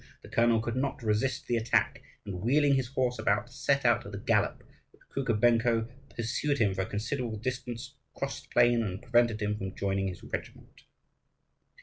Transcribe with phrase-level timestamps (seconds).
[0.23, 4.15] The colonel could not resist the attack, and, wheeling his horse about, set out at
[4.15, 9.43] a gallop; but Kukubenko pursued him for a considerable distance cross the plain and prevented
[9.43, 10.85] him from joining his regiment.